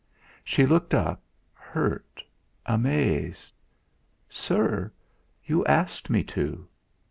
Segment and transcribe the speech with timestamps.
[0.43, 1.21] She looked up,
[1.53, 2.23] hurt,
[2.65, 3.51] amazed.
[4.31, 4.91] "Sir,
[5.45, 6.67] you asked me to."